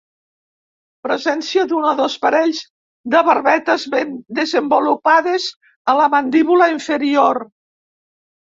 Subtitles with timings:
[1.07, 2.61] Presència d'un o dos parells
[3.15, 5.47] de barbetes ben desenvolupades
[5.95, 7.43] a la mandíbula inferior.